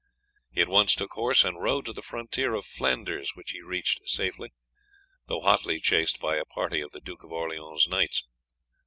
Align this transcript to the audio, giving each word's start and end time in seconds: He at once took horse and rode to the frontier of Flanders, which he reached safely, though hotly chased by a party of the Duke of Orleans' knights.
He 0.49 0.61
at 0.61 0.67
once 0.67 0.95
took 0.95 1.11
horse 1.11 1.43
and 1.43 1.61
rode 1.61 1.85
to 1.85 1.93
the 1.93 2.01
frontier 2.01 2.55
of 2.55 2.65
Flanders, 2.65 3.35
which 3.35 3.51
he 3.51 3.61
reached 3.61 4.09
safely, 4.09 4.51
though 5.27 5.41
hotly 5.41 5.79
chased 5.79 6.19
by 6.19 6.37
a 6.37 6.43
party 6.43 6.81
of 6.81 6.91
the 6.91 7.01
Duke 7.01 7.23
of 7.23 7.31
Orleans' 7.31 7.87
knights. 7.87 8.23